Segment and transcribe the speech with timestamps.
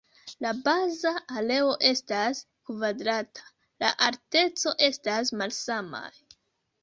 [0.43, 1.09] La baza
[1.41, 3.45] areo estas kvadrata,
[3.85, 6.11] la alteco estas malsamaj.